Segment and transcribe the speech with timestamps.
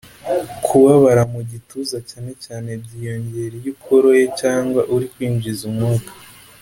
[0.65, 6.11] Kubabara mu gituza cyane cyane byiyongera iyo ukoroye cg uri kwinjiza umwuka